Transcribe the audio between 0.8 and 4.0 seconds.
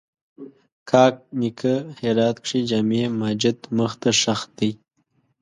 کاک نیکه هرات کښې جامع ماجت مخ